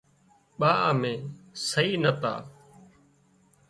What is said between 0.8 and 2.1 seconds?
امين سهي